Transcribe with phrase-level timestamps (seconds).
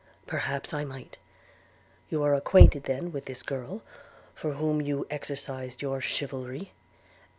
[0.25, 1.19] 'Perhaps I might.
[2.09, 3.83] You are acquainted then with this girl,
[4.33, 6.71] for whom you exercised your chivalry?'